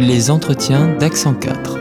[0.00, 1.78] Les entretiens d'Accent 4.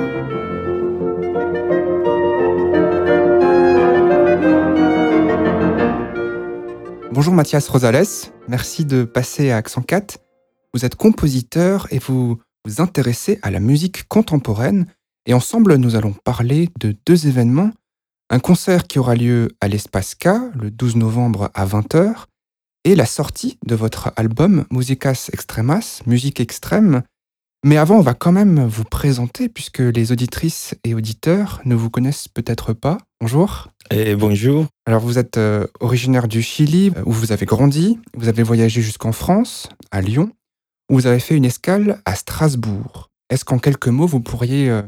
[7.12, 8.06] Bonjour Mathias Rosales,
[8.48, 10.18] merci de passer à Accent 4.
[10.74, 14.88] Vous êtes compositeur et vous vous intéressez à la musique contemporaine
[15.28, 17.72] et ensemble nous allons parler de deux événements.
[18.32, 20.30] Un concert qui aura lieu à l'Espace K
[20.60, 22.26] le 12 novembre à 20h
[22.84, 27.04] et la sortie de votre album Musicas Extremas, musique extrême.
[27.66, 31.90] Mais avant, on va quand même vous présenter puisque les auditrices et auditeurs ne vous
[31.90, 33.00] connaissent peut-être pas.
[33.20, 33.70] Bonjour.
[33.90, 34.68] Et bonjour.
[34.86, 39.12] Alors vous êtes euh, originaire du Chili où vous avez grandi, vous avez voyagé jusqu'en
[39.12, 40.30] France, à Lyon,
[40.90, 43.10] où vous avez fait une escale à Strasbourg.
[43.30, 44.84] Est-ce qu'en quelques mots vous pourriez euh,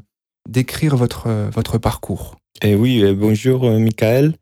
[0.47, 2.35] décrire votre, euh, votre parcours?
[2.61, 4.35] Et oui, bonjour Michael.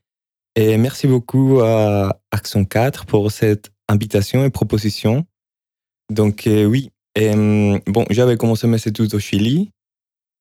[0.55, 5.26] Et merci beaucoup à Action 4 pour cette invitation et proposition.
[6.12, 6.90] Donc oui,
[7.26, 9.71] bon, j'avais commencé mes études au Chili,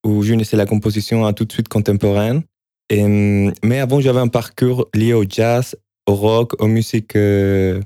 [0.05, 2.43] où j'unissais la composition à tout de suite contemporaine.
[2.91, 5.75] Mais avant, j'avais un parcours lié au jazz,
[6.07, 7.81] au rock, aux musiques euh,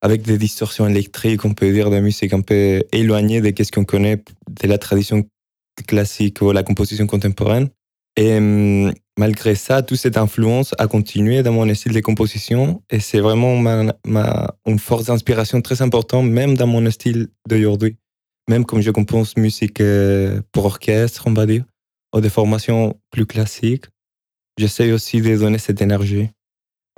[0.00, 3.84] avec des distorsions électriques, on peut dire, des musiques un peu éloignées de ce qu'on
[3.84, 5.26] connaît de la tradition
[5.86, 7.68] classique ou la composition contemporaine.
[8.16, 8.40] Et
[9.16, 13.56] malgré ça, toute cette influence a continué dans mon style de composition et c'est vraiment
[13.56, 17.96] ma, une force d'inspiration très importante, même dans mon style d'aujourd'hui.
[18.48, 21.64] Même comme je compose musique euh, pour orchestre, on va dire,
[22.14, 23.86] ou des formations plus classiques,
[24.58, 26.30] j'essaie aussi de donner cette énergie.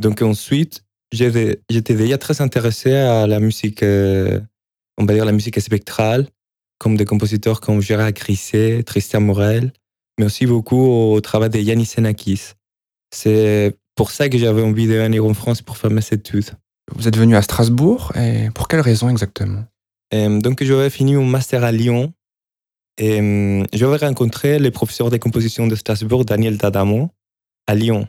[0.00, 4.40] Donc ensuite, j'étais déjà très intéressé à la musique, euh,
[4.96, 6.28] on va dire la musique spectrale,
[6.78, 9.72] comme des compositeurs comme Gérard Grisset, Tristan Morel,
[10.18, 12.52] mais aussi beaucoup au travail de Yannis Senakis.
[13.12, 16.50] C'est pour ça que j'avais envie de venir en France pour faire mes études.
[16.94, 19.64] Vous êtes venu à Strasbourg et pour quelle raison exactement?
[20.12, 22.12] Donc j'avais fini mon master à Lyon
[22.98, 27.10] et j'avais rencontré le professeur de composition de Strasbourg, Daniel Tadamo,
[27.66, 28.08] à Lyon.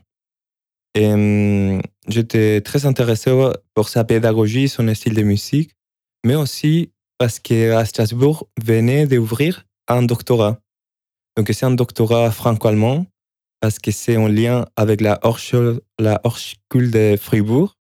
[0.96, 3.32] Et j'étais très intéressé
[3.74, 5.76] pour sa pédagogie, son style de musique,
[6.26, 10.60] mais aussi parce qu'à Strasbourg venait d'ouvrir un doctorat
[11.38, 13.06] donc, c'est un doctorat franco-allemand
[13.62, 16.22] parce que c'est en lien avec la Hochschule, la
[16.74, 17.78] de Fribourg.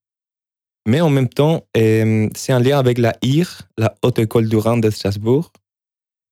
[0.87, 4.57] Mais en même temps, euh, c'est en lien avec la IR, la Haute École du
[4.57, 5.51] Rhin de Strasbourg,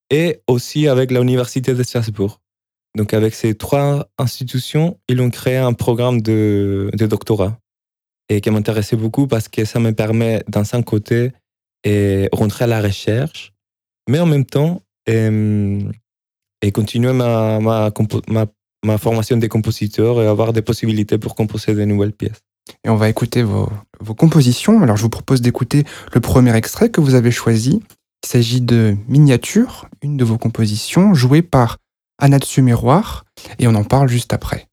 [0.10, 2.40] et aussi avec l'Université de Strasbourg.
[2.98, 7.60] Donc, avec ces trois institutions, ils ont créé un programme de, doctorat
[8.30, 11.32] et qui m'intéressait beaucoup parce que ça me permet, d'un un côté,
[11.86, 13.54] de rentrer à la recherche,
[14.10, 15.82] mais en même temps, euh,
[16.62, 17.62] et continuer ma,
[18.98, 22.42] formation de compositeur et avoir des possibilités pour composer de nouvelles pièces.
[22.84, 23.70] Et on va écouter vos,
[24.18, 24.82] compositions.
[24.82, 27.82] Alors je vous propose d'écouter le premier extrait que vous avez choisi.
[28.24, 31.78] Il s'agit de Miniature, une de vos compositions jouée par
[32.20, 33.24] Anatsu Miroir,
[33.60, 34.68] et on en parle juste après.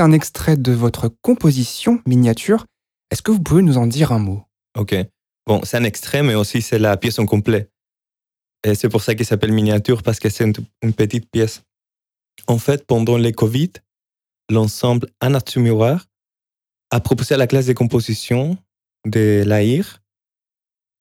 [0.00, 2.64] Un extrait de votre composition miniature.
[3.10, 4.42] Est-ce que vous pouvez nous en dire un mot?
[4.76, 4.94] Ok.
[5.46, 7.68] Bon, c'est un extrait, mais aussi c'est la pièce en complet.
[8.64, 11.62] Et c'est pour ça qu'il s'appelle miniature, parce que c'est une, petite pièce.
[12.46, 13.72] En fait, pendant les Covid,
[14.50, 16.06] l'ensemble Anatsu Miroir
[16.90, 18.56] a proposé à la classe de composition
[19.06, 20.00] de l'AIR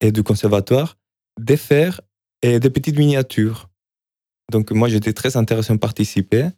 [0.02, 0.98] et du conservatoire
[1.40, 2.02] de faire
[2.44, 3.70] des petites miniatures.
[4.52, 6.50] Donc moi, j'étais très intéressé à participer.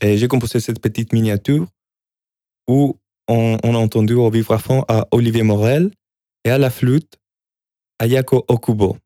[0.00, 1.66] Et j'ai composé cette petite miniature
[2.68, 2.98] où
[3.28, 5.90] on, a entendu au vibraphone à Olivier Morel
[6.44, 7.18] et à la flûte
[7.98, 8.96] à Yako Okubo.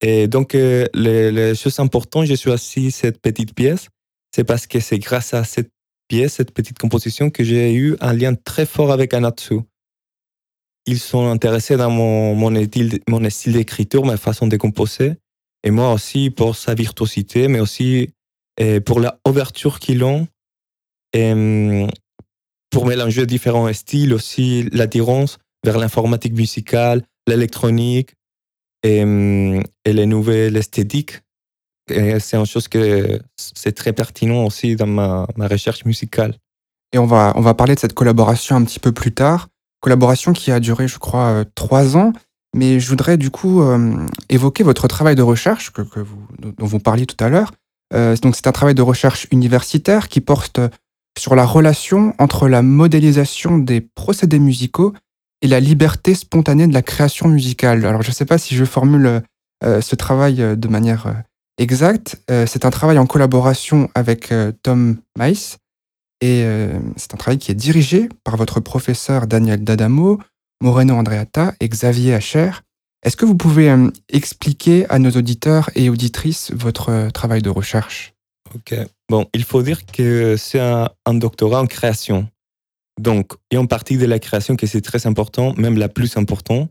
[0.00, 3.88] Et donc, euh, les, choses importantes, j'ai choisi cette petite pièce,
[4.34, 5.70] c'est parce que c'est grâce à cette
[6.08, 9.60] pièce, cette petite composition, que j'ai eu un lien très fort avec Anatsu.
[10.86, 12.50] Ils sont intéressés dans mon, mon
[13.08, 15.14] mon style d'écriture, ma façon de composer,
[15.62, 18.10] et moi aussi pour sa virtuosité, mais aussi
[18.58, 20.26] et pour la ouverture qu'ils ont
[21.16, 21.88] hum,
[22.70, 28.14] pour mélanger différents styles aussi, l'attirance vers l'informatique musicale, l'électronique
[28.82, 31.20] et, hum, les nouvelles esthétiques.
[31.88, 36.36] C'est une chose que c'est très pertinent aussi dans ma, recherche musicale.
[36.92, 39.48] Et on va, on va parler de cette collaboration un petit peu plus tard.
[39.80, 42.12] Collaboration qui a duré, je crois, euh, trois ans.
[42.54, 46.78] Mais je voudrais du coup euh, évoquer votre travail de recherche que vous, dont vous
[46.78, 47.50] parliez tout à l'heure.
[47.94, 50.60] Euh, donc c'est un travail de recherche universitaire qui porte
[51.18, 54.94] sur la relation entre la modélisation des procédés musicaux
[55.42, 57.84] et la liberté spontanée de la création musicale.
[57.84, 59.22] Alors je ne sais pas si je formule
[59.64, 61.12] euh, ce travail de manière euh,
[61.58, 62.22] exacte.
[62.30, 65.58] Euh, c'est un travail en collaboration avec euh, Tom Mice
[66.20, 70.20] et euh, c'est un travail qui est dirigé par votre professeur Daniel Dadamo,
[70.60, 72.50] Moreno Andreata et Xavier Hacher.
[73.02, 77.50] Est-ce que vous pouvez euh, expliquer à nos auditeurs et auditrices votre euh, travail de
[77.50, 78.14] recherche?
[78.54, 78.74] Ok.
[79.08, 82.28] Bon, il faut dire que c'est un, doctorat en création.
[83.00, 85.88] Donc, il y a une partie de la création qui c'est très important, même la
[85.88, 86.70] plus importante,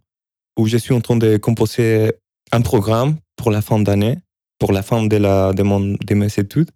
[0.57, 2.13] où je suis en train de composer
[2.51, 4.17] un programme pour la fin d'année,
[4.57, 6.71] pour la fin de, la, de, mes études.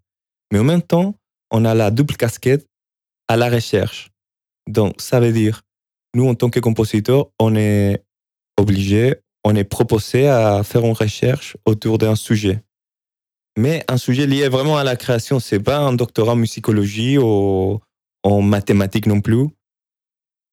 [0.52, 1.16] Mais en même temps,
[1.52, 2.68] on a la double casquette
[3.28, 4.10] à la recherche.
[4.68, 5.62] Donc, ça veut dire,
[6.14, 8.04] nous, en tant que compositeur, on est
[8.58, 9.16] obligé,
[9.46, 12.64] on est proposé à faire une recherche autour d'un sujet.
[13.58, 17.80] Mais un sujet lié vraiment à la création, c'est pas un doctorat en musicologie ou
[18.24, 19.48] en mathématiques non plus.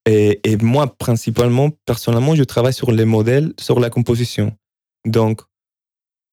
[0.05, 4.55] Et, moi, principalement, personnellement, je travaille sur les modèles, sur la composition.
[5.06, 5.41] Donc,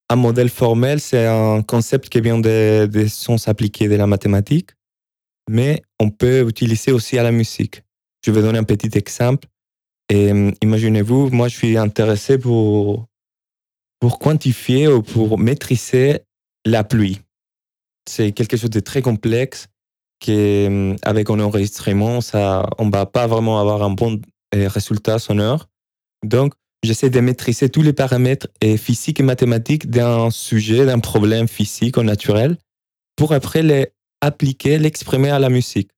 [0.09, 4.71] un modèle formel, c'est un concept qui vient des, des sciences appliquées de la mathématique,
[5.49, 7.83] mais on peut utiliser aussi à la musique.
[8.25, 9.47] Je vais donner un petit exemple.
[10.09, 10.31] Et
[10.63, 13.05] imaginez-vous, moi, je suis intéressé pour,
[13.99, 16.21] pour quantifier ou pour maîtriser
[16.65, 17.21] la pluie.
[18.09, 19.67] C'est quelque chose de très complexe
[20.19, 20.67] qui,
[21.03, 24.19] avec un enregistrement, ça, on ne va pas vraiment avoir un bon
[24.51, 25.67] résultat sonore.
[26.25, 26.53] Donc,
[26.83, 31.97] j'essaie de maîtriser tous les paramètres et physiques et mathématiques d'un sujet, d'un problème physique
[31.97, 32.57] ou naturel,
[33.15, 33.89] pour après les
[34.21, 35.91] appliquer, l'exprimer à la musique.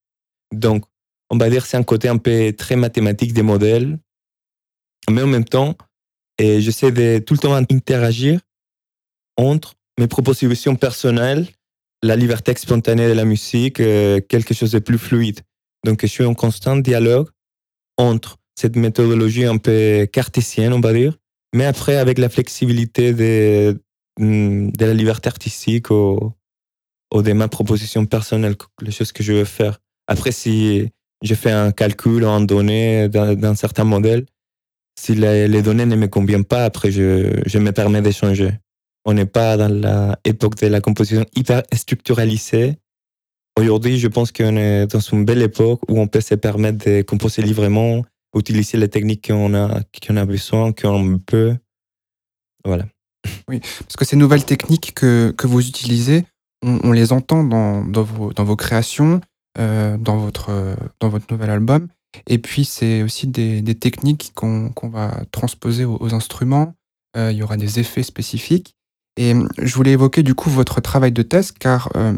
[0.54, 0.84] Donc,
[1.32, 3.98] on va dire c'est un côté un peu très mathématique des modèles,
[5.10, 5.76] mais en même temps,
[6.38, 8.42] et j'essaie de tout le temps interagir
[9.38, 11.48] entre mes propositions personnelles,
[12.04, 15.40] la liberté spontanée de la musique, euh, quelque chose de plus fluide.
[15.86, 17.30] Donc, je suis en constant dialogue
[17.98, 21.18] entre cette méthodologie un peu cartésienne, on va dire,
[21.56, 23.80] mais après avec la flexibilité de,
[24.20, 26.34] de la liberté artistique ou,
[27.14, 29.80] ou de ma proposition personnelle, les choses que je veux faire.
[30.08, 34.26] Après, si je fais un calcul en données d'un certain modèle,
[35.00, 38.52] si les, données ne me conviennent pas, après, je, je me permets d'échanger.
[39.06, 42.78] On n'est pas dans l'époque de la composition hyper structuralisée.
[43.60, 47.02] Aujourd'hui, je pense qu'on est dans une belle époque où on peut se permettre de
[47.02, 48.04] composer librement,
[48.36, 51.56] utiliser les techniques qu'on a, qu'on a besoin, qu'on peut.
[52.64, 52.86] Voilà.
[53.48, 56.26] Oui, parce que ces nouvelles techniques que, que vous utilisez,
[56.64, 59.20] on, on les entend dans, dans, vos, dans vos créations,
[59.58, 61.88] euh, dans, votre, dans votre nouvel album.
[62.28, 66.74] Et puis, c'est aussi des, techniques qu'on qu va transposer aux, instruments.
[67.18, 68.76] Euh, il y aura des effets spécifiques.
[69.18, 72.14] Et je voulais évoquer du coup votre travail de thèse, car euh,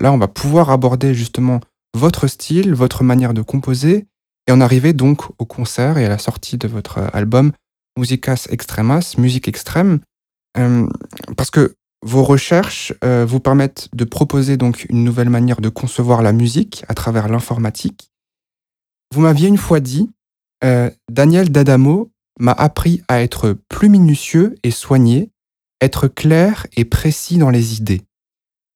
[0.00, 1.60] là, on va pouvoir aborder justement
[1.94, 4.06] votre style, votre manière de composer,
[4.46, 7.52] et en arriver donc au concert et à la sortie de votre album
[7.98, 10.00] Musicas Extremas, musique extrême,
[10.56, 10.86] euh,
[11.36, 16.22] parce que vos recherches euh, vous permettent de proposer donc une nouvelle manière de concevoir
[16.22, 18.10] la musique à travers l'informatique.
[19.14, 20.10] Vous m'aviez une fois dit,
[20.64, 25.30] euh, Daniel Dadamo m'a appris à être plus minutieux et soigné,
[25.80, 28.02] être clair et précis dans les idées.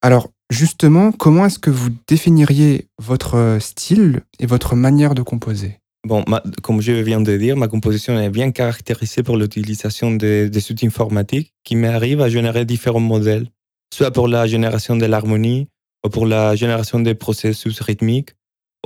[0.02, 5.79] Alors, justement, comment est-ce que vous définiriez votre style et votre manière de composer?
[6.06, 6.24] Bon,
[6.62, 11.52] comme je viens de dire, ma composition est bien caractérisée par l'utilisation des, outils informatiques
[11.62, 13.48] qui m'arrivent à générer différents modèles,
[13.92, 15.68] soit pour la génération de l'harmonie,
[16.04, 18.30] ou pour la génération des processus rythmiques,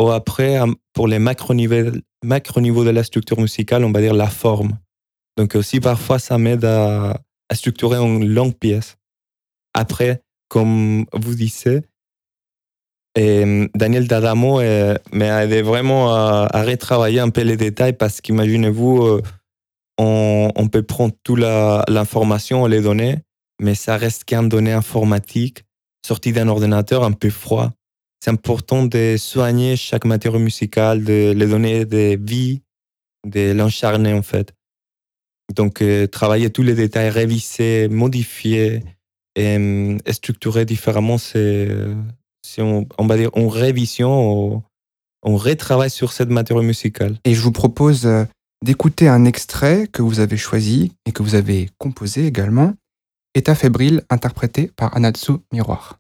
[0.01, 0.59] ou après
[0.93, 1.93] pour les macro-niveaux
[2.25, 4.79] macro de la structure musicale, on va dire la forme.
[5.37, 7.15] Donc aussi parfois ça m'aide à
[7.53, 8.97] structurer une longue pièce.
[9.73, 11.83] Après, comme vous disiez,
[13.17, 14.61] et Daniel Dadamo
[15.13, 19.21] m'a aidé vraiment à, à, retravailler un peu les détails parce qu'imaginez-vous,
[19.99, 23.19] on, on, peut prendre toute l'information, les données,
[23.61, 25.65] mais ça reste qu'un données informatique
[26.05, 27.73] sorti d'un ordinateur un peu froid.
[28.23, 32.63] C'est important de soigner chaque matière musicale, de les donner des vies,
[33.27, 34.55] de l'encharner en fait.
[35.55, 38.83] Donc, euh, travailler tous les détails, réviser, modifier
[39.37, 39.57] et,
[40.07, 41.69] et structurer différemment, c'est
[42.45, 44.63] si on, on va dire, en révision,
[45.23, 47.17] on, retravaille sur cette matière musicale.
[47.25, 48.25] Et je vous propose euh,
[48.63, 52.75] d'écouter un extrait que vous avez choisi et que vous avez composé également,
[53.35, 55.99] État fébrile interprété par Anatsu Miroir.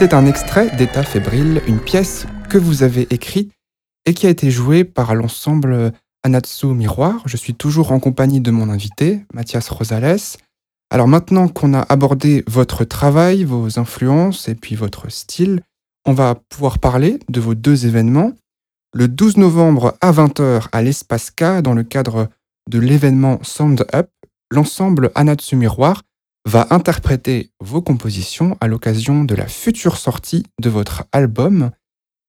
[0.00, 3.52] C'était un extrait d'État fébrile, une pièce que vous avez écrite
[4.06, 5.90] et qui a été jouée par l'ensemble
[6.22, 7.20] Anatsu Miroir.
[7.26, 10.20] Je suis toujours en compagnie de mon invité, Mathias Rosales.
[10.90, 15.62] Alors maintenant qu'on a abordé votre travail, vos influences et puis votre style,
[16.06, 18.34] on va pouvoir parler de vos deux événements.
[18.94, 22.28] Le 12 novembre à 20h à l'Espace K, dans le cadre
[22.70, 24.08] de l'événement Sound Up,
[24.52, 26.04] l'ensemble Anatsu Miroir
[26.48, 31.70] va interpréter vos compositions à l'occasion de la future sortie de votre album.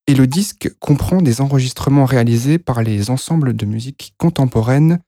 [0.07, 4.99] Et le disque comprend des enregistrements réalisés par les ensembles de musique contemporaine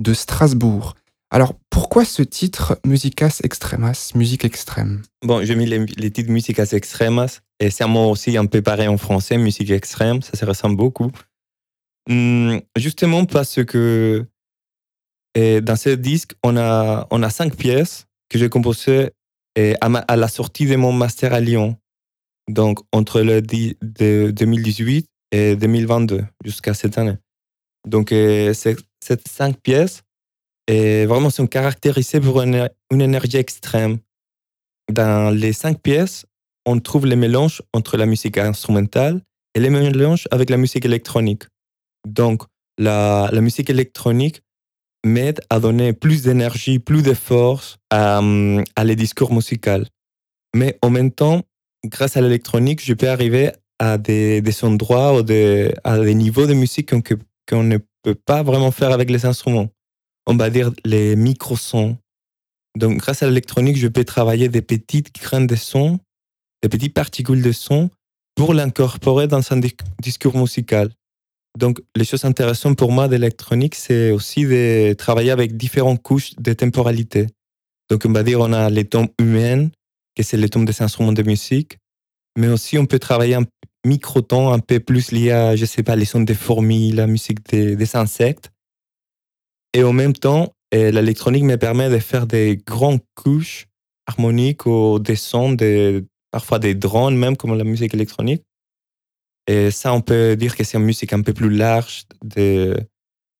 [0.00, 0.94] de Strasbourg.
[1.30, 5.02] Alors pourquoi ce titre Musicas Extremas, musique extrême?
[5.22, 8.88] Bon, j'ai mis les, titres Musicas Extremas et c'est un mot aussi un peu pareil
[8.88, 11.10] en français, musique extrême, ça se ressemble beaucoup.
[12.08, 14.26] Hmm, justement parce que
[15.36, 19.10] dans ce disque, on a, on a cinq pièces que j'ai composé
[19.80, 21.76] à, la sortie de mon master à Lyon.
[22.50, 27.16] Donc, entre le de 2018 et 2022, jusqu'à cette année.
[27.86, 28.76] Donc, euh, ces
[29.28, 30.02] cinq pièces,
[30.66, 33.98] et vraiment, sont caractérisées pour une, une, énergie extrême.
[34.92, 36.26] Dans les cinq pièces,
[36.66, 39.20] on trouve les mélanges entre la musique instrumentale
[39.54, 41.44] et les mélanges avec la musique électronique.
[42.04, 42.42] Donc,
[42.78, 44.40] la, la musique électronique
[45.04, 48.20] m'aide à donner plus d'énergie, plus de force à,
[48.84, 49.84] les discours musicaux.
[50.54, 51.42] Mais en même temps,
[51.84, 55.22] grâce à l'électronique, je peux arriver à des, des endroits ou à
[55.98, 56.90] des niveaux de musique
[57.48, 59.68] qu'on ne peut pas vraiment faire avec les instruments.
[60.26, 61.96] On va dire les micro-sons.
[62.76, 66.00] Donc, grâce à l'électronique, je peux travailler des petites graines de sons
[66.64, 67.90] des petites particules de son
[68.34, 69.60] pour l'incorporer dans un
[70.00, 70.90] discours musical.
[71.58, 76.52] Donc, les choses intéressantes pour moi d'électronique, c'est aussi de travailler avec différentes couches de
[76.52, 77.28] temporalité.
[77.90, 79.70] Donc, on va dire, on a les tombes humaines,
[80.16, 81.78] que c'est les tombes des instruments de musique,
[82.36, 83.44] mais aussi on peut travailler un
[83.86, 87.44] micro-ton un peu plus lié à, je sais pas, les sons des fourmis, la musique
[87.50, 88.50] des, insectes.
[89.74, 93.66] Et en même temps, l'électronique me permet de faire des grandes couches
[94.06, 95.56] harmoniques ou des sons,
[96.30, 98.42] parfois des drones même, comme la musique électronique.
[99.46, 102.76] Et ça, on peut dire que c'est une musique un peu plus large, de,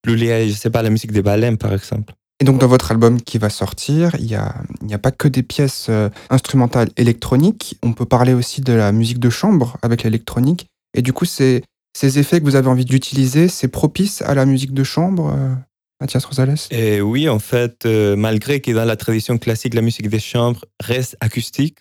[0.03, 2.15] plus liée, je sais pas, à la musique des baleines, par exemple.
[2.41, 4.55] Et donc, dans votre album qui va sortir, il n'y a,
[4.93, 7.79] a pas que des pièces euh, instrumentales électroniques.
[7.83, 10.67] On peut parler aussi de la musique de chambre avec l'électronique.
[10.95, 11.63] Et du coup, ces,
[11.97, 15.55] ces effets que vous avez envie d'utiliser, c'est propice à la musique de chambre, euh,
[16.01, 16.57] Mathias Rosales?
[16.71, 20.65] Et Oui, en fait, euh, malgré que dans la tradition classique, la musique de chambre
[20.83, 21.79] reste acoustique,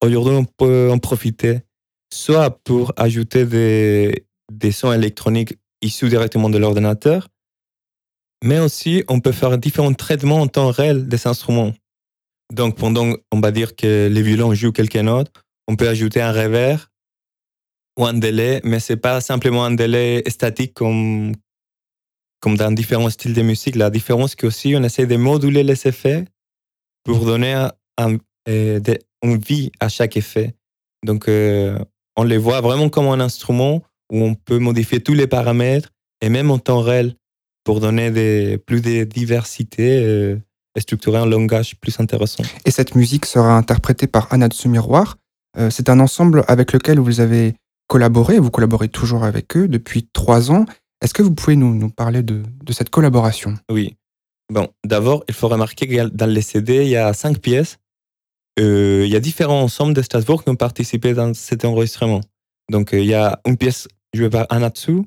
[0.00, 1.60] aujourd'hui, on peut en profiter
[2.12, 7.28] soit pour ajouter des, sons électroniques issus directement de l'ordinateur,
[8.44, 11.72] mais aussi on peut faire différents traitements en temps réel des instruments.
[12.52, 15.32] Donc pendant, on va dire que les violons jouent quelque note,
[15.68, 16.80] on peut ajouter un reverb
[17.98, 21.32] ou un délai, mais c'est pas simplement un délai statique comme,
[22.40, 23.76] comme dans différents styles de musique.
[23.76, 26.26] La différence, c'est qu'aussi on essaie de moduler les effets
[27.04, 27.68] pour donner
[28.00, 28.80] euh,
[29.22, 30.54] une vie à chaque effet.
[31.04, 31.78] Donc, euh,
[32.16, 35.90] on les voit vraiment comme un instrument où on peut modifier tous les paramètres
[36.20, 37.14] et même en temps réel
[37.64, 40.36] pour donner des, plus de diversité euh,
[40.76, 42.42] et structurer un langage plus intéressant.
[42.64, 45.16] Et cette musique sera interprétée par Anatsu Miroir.
[45.58, 47.54] Euh, c'est un ensemble avec lequel vous avez
[47.88, 50.64] collaboré, vous collaborez toujours avec eux depuis trois ans.
[51.02, 53.54] Est-ce que vous pouvez nous, nous parler de, de, cette collaboration?
[53.70, 53.96] Oui.
[54.52, 57.81] Bon, d'abord, il faut remarquer que dans les CD, il y a cinq pièces euh,
[58.56, 62.20] il y a différents ensembles de Strasbourg qui ont participé dans cet enregistrement.
[62.70, 65.02] Donc, euh, il y a une pièce jouée par Anatsu,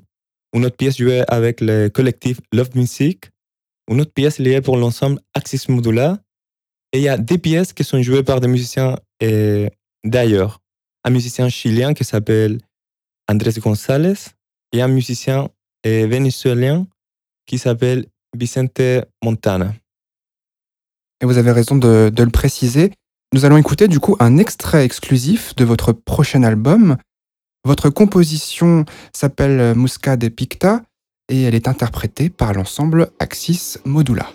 [0.52, 3.30] une autre pièce jouée avec le collectif Love Music,
[3.90, 6.18] une autre pièce liée pour l'ensemble Axis Modula,
[6.92, 9.68] et il y a des pièces qui sont jouées par des musiciens euh,
[10.04, 10.60] d'ailleurs.
[11.04, 12.58] Un musicien chilien qui s'appelle
[13.28, 14.14] Andrés González
[14.72, 15.48] et un musicien
[15.84, 16.84] vénézuélien
[17.46, 18.06] qui s'appelle
[18.36, 18.80] Vicente
[19.22, 19.72] Montana.
[21.20, 22.90] Et vous avez raison de le préciser.
[23.32, 26.96] Nous allons écouter du coup un extrait exclusif de votre prochain album.
[27.64, 30.82] Votre composition s'appelle Musca de Picta
[31.28, 34.26] et elle est interprétée par l'ensemble Axis Modula.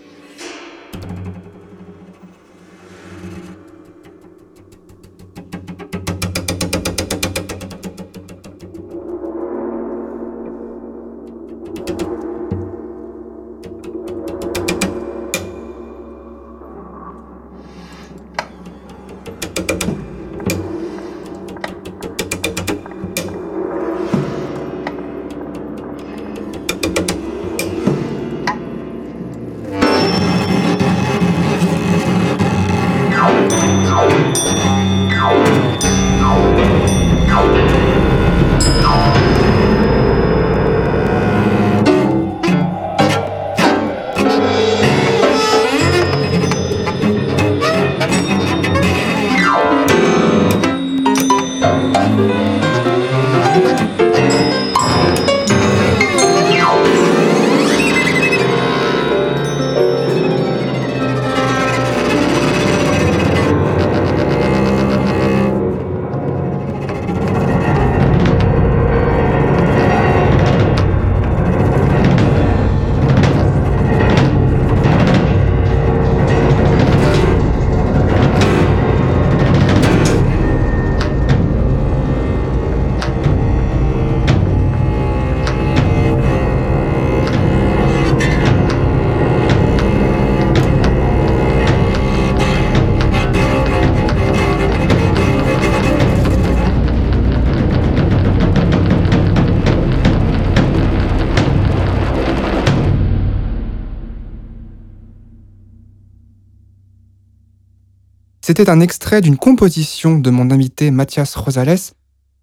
[108.52, 111.78] C'était un extrait d'une composition de mon invité Mathias Rosales,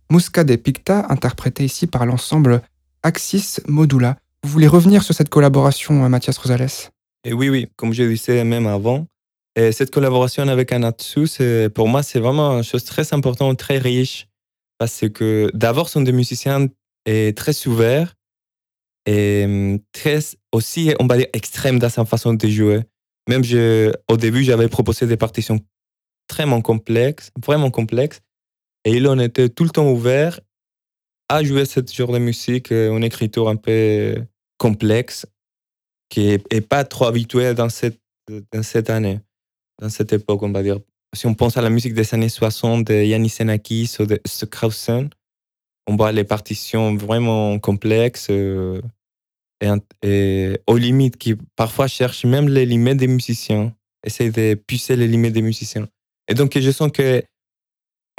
[0.10, 2.64] Musca de Picta, interprété ici par l'ensemble
[3.04, 4.18] Axis Modula.
[4.44, 6.90] Vous voulez revenir sur cette collaboration, euh, Mathias Rosales?
[7.26, 9.06] Et Oui, oui, comme je disais même avant,
[9.56, 11.28] et cette collaboration avec Anatsu,
[11.76, 14.28] pour moi, c'est vraiment une chose très importante, très riche,
[14.80, 16.70] parce que d'abord, sont des musiciens
[17.06, 18.16] très ouverts
[19.06, 22.82] et hum, très aussi, on va dire, extrêmes dans sa façon de jouer.
[23.30, 25.60] Même je, au début, j'avais proposé des partitions
[26.30, 28.22] extrêmement complexe, vraiment complexe.
[28.86, 30.40] Et il en était tout le temps ouvert
[31.28, 34.24] à jouer ce genre de musique, une écriture un peu
[34.60, 35.26] complexe,
[36.10, 38.00] qui n'est pas trop habituée dans cette,
[38.52, 39.20] dans cette année,
[39.82, 40.80] dans cette époque, on va dire.
[41.16, 45.10] Si on pense à la musique des années 60 de Yannis Xenakis ou de Straussen,
[45.88, 48.80] on voit les partitions vraiment complexes euh,
[49.62, 49.70] et,
[50.04, 55.08] et, aux limites, qui parfois cherchent même les limites des musiciens, essayent de pousser les
[55.08, 55.90] limites des musiciens.
[56.30, 57.24] Et donc, je sens que,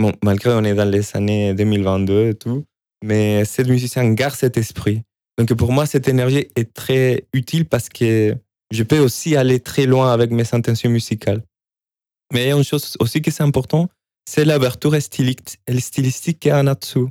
[0.00, 2.64] bon, malgré on est dans les années 2022 et tout,
[3.02, 5.02] mais ces musiciens gardent cet esprit.
[5.38, 8.36] Donc, pour moi, cette énergie est très utile parce que
[8.72, 11.42] je peux aussi aller très loin avec mes intentions musicales.
[12.32, 13.88] Mais il y a une chose aussi qui est important,
[14.28, 17.10] c'est l'ouverture stylistique qu'il y a en dessous.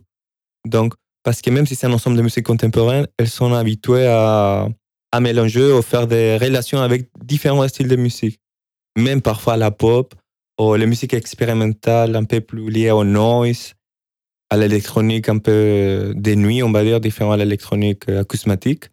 [0.68, 4.70] Donc, parce que même si c'est un ensemble de musique contemporaine, elles sont habituées à,
[5.12, 8.40] à mélanger ou faire des relations avec différents styles de musique.
[8.98, 10.14] Même parfois la pop
[10.60, 13.74] ou les musiques expérimentales un peu plus liées au noise,
[14.50, 18.90] à l'électronique un peu de nuit, on va dire, différent à l'électronique acousmatique.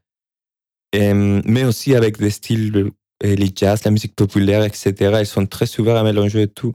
[0.94, 4.92] mais aussi avec des styles, les jazz, la musique populaire, etc.
[5.18, 6.74] Elles sont très ouvertes à mélanger tout.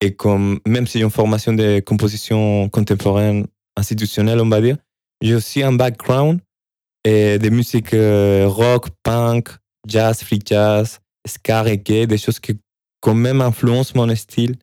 [0.00, 3.46] Et comme, même si j'ai une formation de composition contemporaine
[3.76, 4.76] institutionnelle, on va dire.
[5.22, 6.40] J'ai aussi un background
[7.04, 9.50] et des musiques euh, rock, punk,
[9.86, 12.58] jazz, free jazz, ska, reggae, des choses qui
[13.00, 14.56] quand même influencent mon style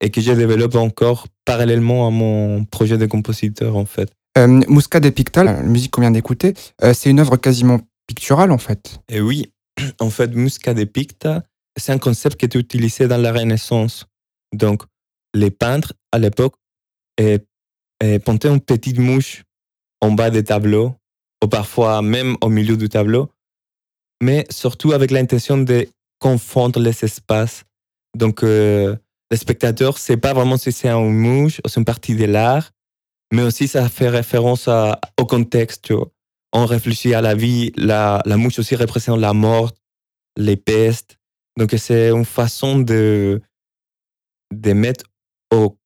[0.00, 4.10] et que je développe encore parallèlement à mon projet de compositeur en fait.
[4.36, 8.52] Euh, Muscat des Pictal, la musique qu'on vient d'écouter, euh, c'est une œuvre quasiment picturale
[8.52, 9.00] en fait.
[9.08, 9.52] Et oui,
[10.00, 11.42] en fait, Muscat des Picta,
[11.76, 14.06] c'est un concept qui était utilisé dans la Renaissance.
[14.54, 14.82] Donc,
[15.34, 16.54] les peintres à l'époque
[17.18, 17.38] et
[18.24, 19.42] ponter une petite mouche
[20.00, 20.94] en bas des tableaux,
[21.42, 23.30] ou parfois même au milieu du tableau,
[24.22, 25.88] mais surtout avec l'intention de
[26.18, 27.64] confondre les espaces.
[28.16, 28.96] Donc, euh,
[29.30, 32.70] le spectateur, c'est pas vraiment si c'est une mouche ou c'est une partie de l'art,
[33.32, 35.92] mais aussi ça fait référence au contexte.
[36.52, 39.72] On réfléchit à la vie, la, la mouche aussi représente la mort,
[40.36, 41.18] les pestes.
[41.58, 43.42] Donc, c'est une façon de,
[44.54, 45.04] de mettre
[45.52, 45.76] au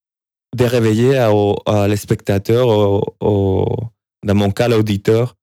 [0.54, 1.30] de réveiller à,
[1.64, 2.66] à les spectateurs,
[3.22, 5.34] dans mon cas l'auditeur,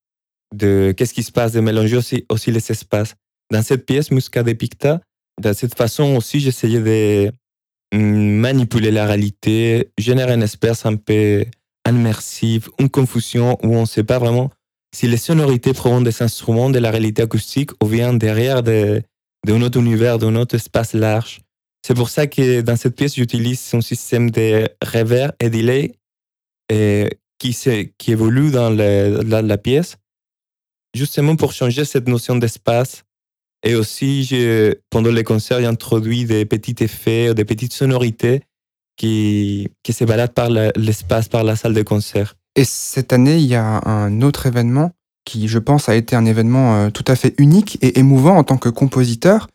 [0.56, 3.16] de qu'est-ce qui se passe, de mélanger aussi, aussi les espaces.
[3.52, 5.02] Dans cette pièce, Musca de Picta,
[5.40, 7.32] de cette façon aussi, j'essayais de
[7.98, 11.46] manipuler la réalité, générer un espace un peu
[11.88, 14.52] immersif, une confusion où on ne sait pas vraiment
[14.94, 19.02] si les sonorités proviennent des instruments de la réalité acoustique ou viennent derrière de,
[19.46, 21.42] d'un autre univers, d'un autre espace large.
[21.86, 25.94] C'est pour ça que dans cette pièce, j'utilise un système de reverb et delay
[26.70, 27.56] et qui,
[27.98, 29.98] qui évolue dans, la pièce,
[30.94, 33.04] justement pour changer cette notion d'espace.
[33.64, 34.30] Et aussi,
[34.90, 38.42] pendant les concerts, j'ai introduit des petits effets, des petites sonorités
[38.96, 42.36] qui, qui se baladent par l'espace, par la salle de concert.
[42.56, 44.92] Et cette année, il y a un autre événement
[45.26, 48.44] qui, je pense, a été un événement euh, tout à fait unique et émouvant en
[48.44, 49.48] tant que compositeur.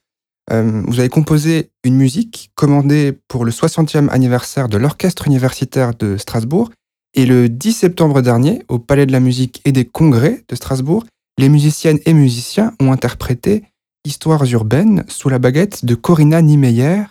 [0.50, 6.16] Euh, vous avez composé une musique commandée pour le 60e anniversaire de l'Orchestre universitaire de
[6.16, 6.70] Strasbourg.
[7.14, 11.04] Et le 10 septembre dernier, au Palais de la musique et des congrès de Strasbourg,
[11.38, 13.64] les musiciennes et musiciens ont interprété
[14.06, 17.04] Histoires urbaines sous la baguette de Corinna Niemeyer.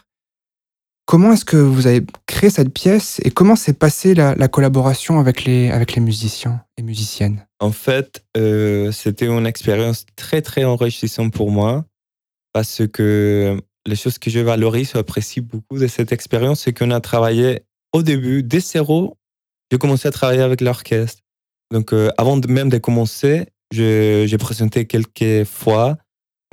[1.05, 5.43] Comment est-ce que vous avez créé cette pièce et comment s'est passée la, collaboration avec
[5.43, 7.45] les, avec les musiciens et musiciennes?
[7.59, 11.85] En fait, euh, c'était une expérience très très enrichissante pour moi
[12.53, 17.01] parce que les choses que je valorise, apprécie beaucoup de cette expérience, c'est qu'on a
[17.01, 19.17] travaillé au début, dès zéro,
[19.71, 21.21] j'ai commencé à travailler avec l'orchestre.
[21.71, 25.97] Donc, euh, avant même de commencer, j'ai présenté quelques fois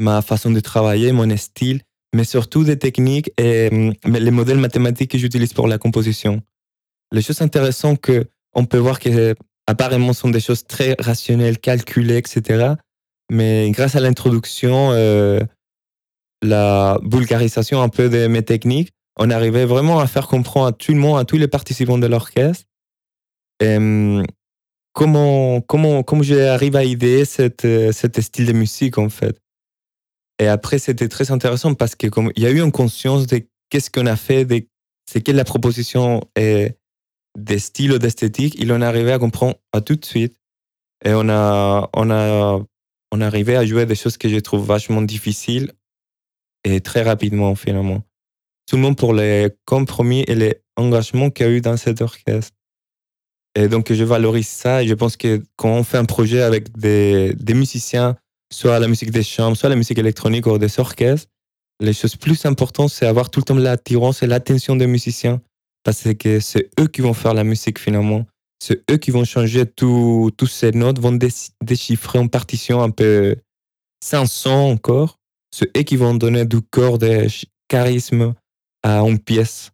[0.00, 1.82] ma façon de travailler, mon style,
[2.14, 6.42] mais surtout des techniques et mm, les modèles mathématiques que j'utilise pour la composition.
[7.12, 9.36] Les choses intéressantes que on peut voir que
[9.66, 12.74] apparemment sont des choses très rationnelles, calculées, etc.
[13.30, 15.40] Mais grâce à l'introduction, euh,
[16.42, 20.92] la vulgarisation un peu de mes techniques, on arrivait vraiment à faire comprendre à tout
[20.92, 22.64] le monde, à tous les participants de l'orchestre,
[23.62, 24.22] euh,
[24.94, 29.38] comment, comment, comment j'arrive à idéer cette, cet style de musique, en fait.
[30.40, 34.07] Et après, c'était très intéressant parce qu'il y a eu une conscience de qu'est-ce qu'on
[34.07, 34.66] a fait, de
[35.07, 36.79] c'est quelle la proposition est
[37.38, 38.57] des styles d'esthétique.
[38.59, 40.35] Il en arrivé à comprendre tout de suite.
[41.05, 42.59] Et on a, on a,
[43.12, 45.72] on arrivé à jouer des choses que je trouve vachement difficiles
[46.64, 48.03] et très rapidement finalement.
[48.66, 52.00] Tout le monde pour les compromis et les engagements qu'il y a eu dans cet
[52.00, 52.57] orchestre.
[53.57, 57.35] Et donc je valorise ça je pense que quand on fait un projet avec des
[57.55, 58.16] musiciens,
[58.52, 61.28] soit la musique des chambres, soit la musique électronique ou des orchestres,
[61.80, 65.40] les choses plus importantes, c'est avoir tout le temps l'attirance et l'attention des musiciens
[65.82, 68.26] parce que c'est eux qui vont faire la musique finalement.
[68.62, 71.18] C'est eux qui vont changer toutes ces notes, vont
[71.62, 73.36] déchiffrer en partition un peu
[74.04, 75.16] sans son encore.
[75.50, 77.26] C'est eux qui vont donner du corps, de
[77.68, 78.34] charisme
[78.82, 79.70] à une pièce.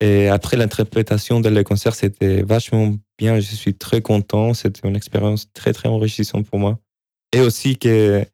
[0.00, 3.40] Et après l'interprétation de le concert, c'était vachement bien.
[3.40, 4.54] Je suis très content.
[4.54, 6.78] C'était une expérience très, très enrichissante pour moi.
[7.36, 8.24] Et aussi que,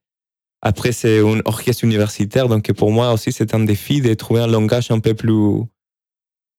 [0.61, 2.47] après, c'est un orchestre universitaire.
[2.47, 5.33] Donc, pour moi aussi, c'est un défi de trouver un langage un peu plus,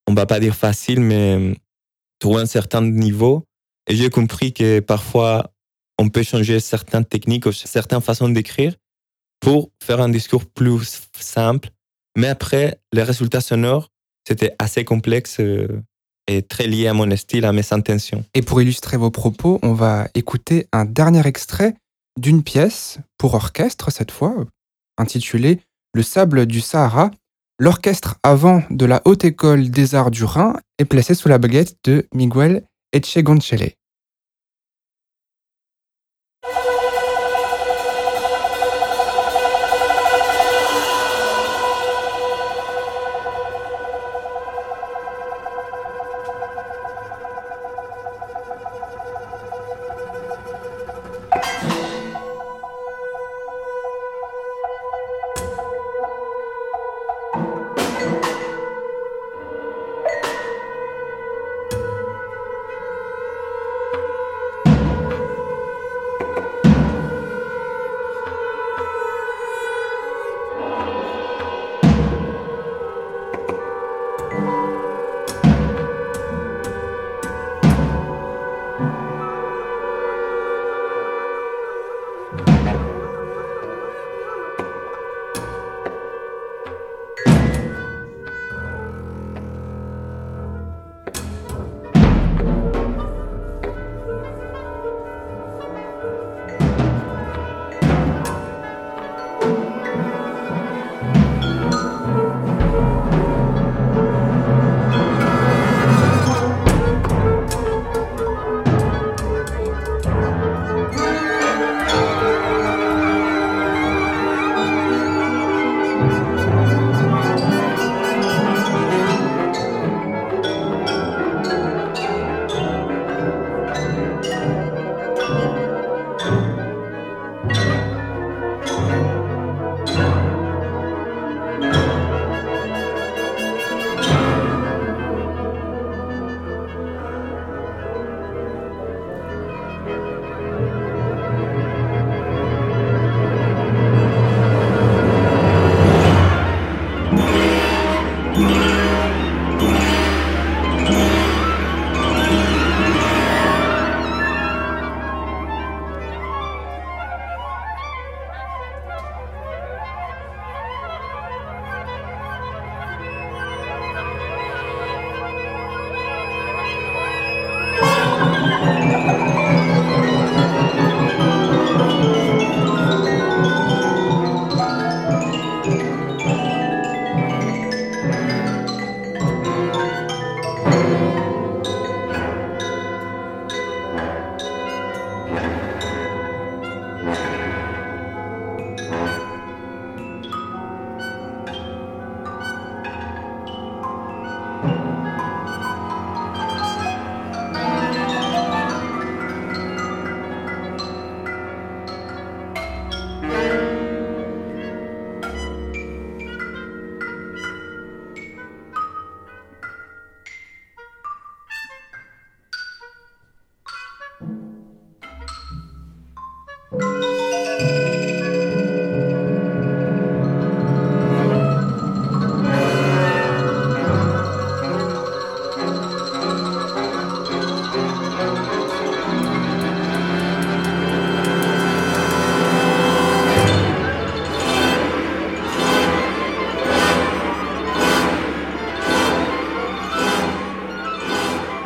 [0.06, 1.56] on va pas dire facile, mais
[2.18, 3.46] trouver un certain niveau.
[3.88, 5.54] Et j'ai compris que parfois,
[5.98, 8.74] on peut changer certaines techniques ou certaines façons d'écrire
[9.40, 11.70] pour faire un discours plus simple.
[12.14, 13.90] Mais après, les résultats sonores,
[14.28, 15.80] c'était assez complexe euh,
[16.26, 18.22] et très lié à mon style, à mes intentions.
[18.34, 21.74] Et pour illustrer vos propos, on va écouter un dernier extrait
[22.18, 24.44] d'une pièce pour orchestre cette fois,
[24.98, 25.60] intitulée
[25.94, 27.10] Le sable du Sahara.
[27.60, 31.76] L'orchestre avant de la Haute École des Arts du Rhin est placé sous la baguette
[31.84, 33.74] de Miguel Echegonchele.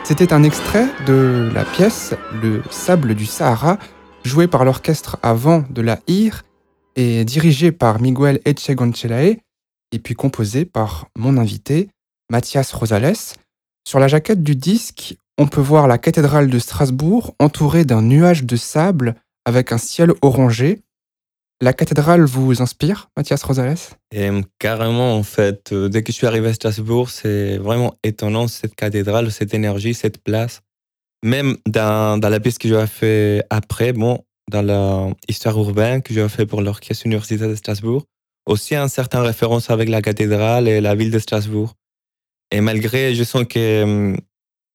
[0.08, 3.78] C'était un extrait de la pièce Le sable du Sahara,
[4.24, 6.44] joué par l'orchestre avant de la IR
[6.96, 9.36] et dirigé par Miguel Echegonchelae,
[9.92, 11.90] et puis composé par mon invité,
[12.30, 13.36] Mathias Rosales.
[13.86, 18.44] Sur la jaquette du disque, on peut voir la cathédrale de Strasbourg entourée d'un nuage
[18.44, 20.80] de sable avec un ciel orangé.
[21.60, 23.78] La cathédrale vous inspire, Mathias Rosales?
[24.14, 28.46] Et carrément, en fait, euh, dès que je suis arrivé à Strasbourg, c'est vraiment étonnant
[28.46, 30.60] cette cathédrale, cette énergie, cette place.
[31.24, 36.46] Même dans, la pièce que j'ai fait après, bon, dans l'histoire urbaine que j'ai fait
[36.46, 38.04] pour l'Orchestre universitaire de Strasbourg,
[38.46, 41.74] aussi une certaine référence avec la cathédrale et la ville de Strasbourg.
[42.52, 44.16] Et malgré, je sens que hum,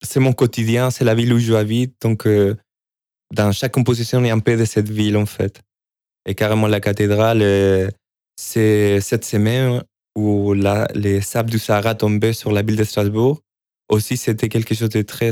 [0.01, 2.55] c'est mon quotidien, c'est la ville où je habite, donc euh,
[3.33, 5.61] dans chaque composition, il y a un peu de cette ville en fait.
[6.25, 7.89] Et carrément, la cathédrale, euh,
[8.35, 9.83] c'est cette semaine
[10.15, 13.41] où les sables du Sahara tombaient sur la ville de Strasbourg.
[13.89, 15.31] Aussi, c'était quelque chose de très,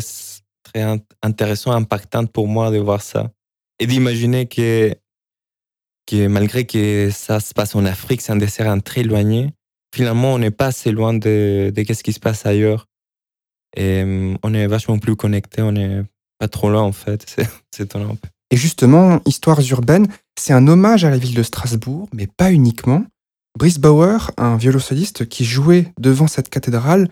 [0.63, 3.31] très intéressant, impactant pour moi de voir ça.
[3.79, 4.93] Et d'imaginer que,
[6.07, 9.51] que malgré que ça se passe en Afrique, c'est un dessert très éloigné,
[9.93, 12.87] finalement, on n'est pas assez loin de, de ce qui se passe ailleurs.
[13.75, 16.03] Et hum, on est vachement plus connecté, on n'est
[16.39, 17.25] pas trop loin en fait.
[17.71, 18.17] C'est étonnant.
[18.51, 23.05] Et justement, Histoires urbaines, c'est un hommage à la ville de Strasbourg, mais pas uniquement.
[23.57, 27.09] Brice Bauer, un violoncelliste qui jouait devant cette cathédrale,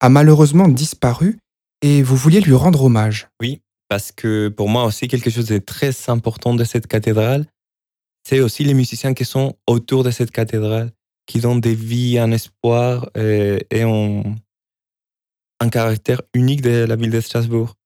[0.00, 1.38] a malheureusement disparu
[1.82, 3.28] et vous vouliez lui rendre hommage.
[3.40, 7.46] Oui, parce que pour moi aussi, quelque chose de très important de cette cathédrale,
[8.26, 10.90] c'est aussi les musiciens qui sont autour de cette cathédrale,
[11.26, 14.22] qui donnent des vies, un espoir et, et un,
[15.60, 17.76] un caractère unique de la ville de Strasbourg.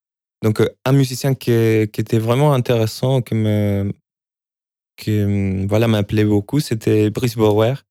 [0.44, 3.90] Donc, euh, un musicien qui, était vraiment intéressant, qui me,
[4.94, 7.82] qui, voilà, m'appelait beaucoup, c'était Brice Bauer.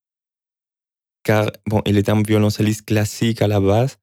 [1.23, 3.97] Car, bon, il était un violoncelliste classique à la base,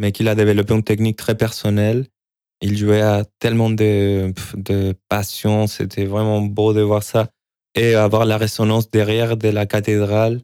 [0.00, 2.06] mais qu'il a développé une technique très personnelle.
[2.60, 7.28] Il jouait à tellement de, de passion, c'était vraiment beau de voir ça.
[7.74, 10.42] Et avoir la résonance derrière de la cathédrale.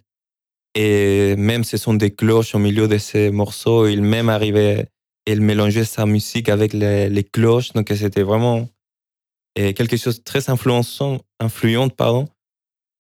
[0.75, 4.89] Et même ce sont des cloches au milieu de ces morceaux, il même arrivait
[5.27, 7.73] il mélangeait sa musique avec les, cloches.
[7.73, 8.69] Donc, c'était vraiment
[9.55, 11.95] et quelque chose de très influençant, influente.
[11.95, 12.27] Pardon.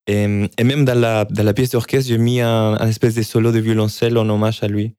[0.07, 4.29] Et, même dans la, pièce d'orchestre, j'ai mis un, espèce de solo de violoncelle en
[4.29, 4.95] hommage à lui,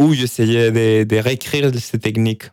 [0.00, 0.70] où j'essayais
[1.04, 2.50] de, réécrire ces techniques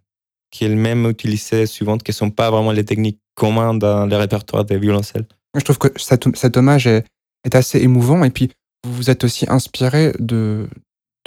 [0.52, 4.66] qu'il même utilisait souvent, qui ne sont pas vraiment les techniques communes dans le répertoire
[4.66, 5.26] des violoncelles.
[5.56, 7.06] Je trouve que cet, hommage est,
[7.54, 8.24] assez émouvant.
[8.24, 8.52] Et puis,
[8.84, 10.68] vous vous êtes aussi inspiré de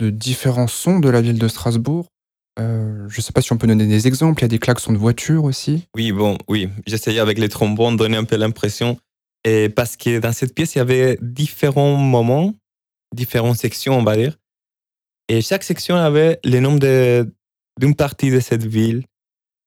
[0.01, 2.07] différents sons de la ville de Strasbourg.
[2.59, 4.41] Euh, je sais pas si on peut donner des exemples.
[4.41, 5.87] Il y a des klaxons de voiture aussi.
[5.95, 6.69] Oui, bon, oui.
[6.87, 8.99] J'essayais avec les trombones de donner un peu l'impression.
[9.45, 12.55] Et parce que dans cette pièce, il y avait différents moments,
[13.15, 14.37] différentes sections, on va dire.
[15.29, 19.05] Et chaque section avait le nom d'une partie de cette ville.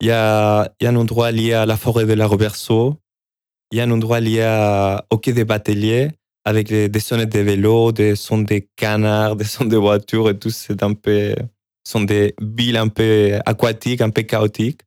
[0.02, 2.98] Il y, a, il y a un endroit lié à la forêt de la Roberceau.
[3.72, 4.44] Il y a un endroit lié
[5.10, 6.12] au quai des Bateliers
[6.46, 10.50] avec des sonnettes de vélos, des sons des canards, des sons de voitures et tout.
[10.50, 11.36] C'est un peu
[11.84, 14.82] sont des villes un peu aquatiques, un peu chaotiques.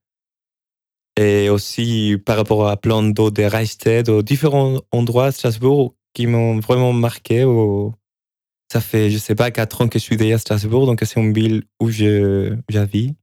[1.18, 6.26] Et aussi par rapport à plein d'eau de Reichstad, aux différents endroits de Strasbourg qui
[6.26, 7.44] m'ont vraiment marqué.
[8.70, 11.20] Ça fait, je sais pas, quatre ans que je suis déjà à Strasbourg, donc c'est
[11.20, 13.16] une ville où j'habite,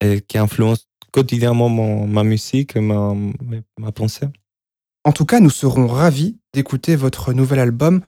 [0.00, 3.14] et qui influence quotidiennement ma musique, ma,
[3.78, 4.26] ma pensée.
[5.04, 8.00] En tout cas, nous serons ravis d'écouter votre nouvel album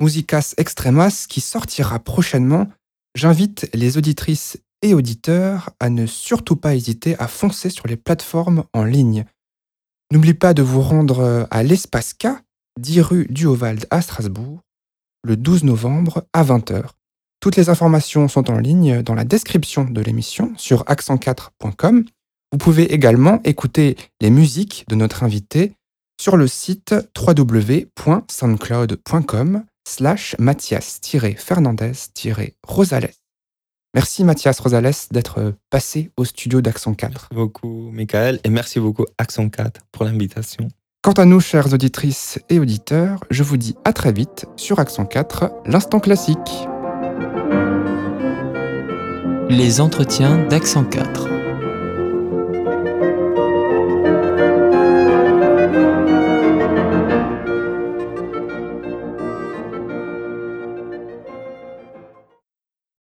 [0.00, 2.68] Musicas Extremas qui sortira prochainement
[3.16, 8.64] J'invite les auditrices et auditeurs à ne surtout pas hésiter à foncer sur les plateformes
[8.74, 9.24] en ligne.
[10.12, 12.26] N'oubliez pas de vous rendre euh, à l'Espace K,
[12.78, 14.60] 10 rue du Hauwald à Strasbourg,
[15.24, 16.90] le 12 novembre à 20h.
[17.40, 22.04] Toutes les informations sont en ligne dans la description de l'émission sur accent4.com.
[22.52, 25.72] Vous pouvez également écouter les musiques de notre invité
[26.20, 33.12] sur le site www.soundcloud.com slash Mathias-Fernandez-Rosales.
[33.94, 37.10] Merci Mathias Rosales d'être passé au studio d'Accent 4.
[37.10, 40.68] Merci beaucoup Michael et merci beaucoup Accent 4 pour l'invitation.
[41.02, 45.06] Quant à nous, chères auditrices et auditeurs, je vous dis à très vite sur Accent
[45.06, 46.66] 4, l'instant classique.
[49.48, 51.35] Les entretiens d'Accent 4.